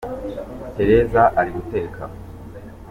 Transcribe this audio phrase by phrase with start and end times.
[0.75, 2.01] Tereza ari guteka